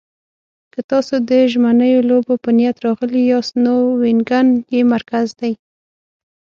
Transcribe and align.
که 0.73 0.79
تاسو 0.91 1.15
د 1.29 1.31
ژمنیو 1.51 2.05
لوبو 2.09 2.33
په 2.43 2.49
نیت 2.57 2.77
راغلي 2.85 3.21
یاست، 3.31 3.53
نو 3.63 3.73
وینګن 4.01 4.47
یې 4.75 4.81
مرکز 4.93 5.27
دی. 5.39 5.53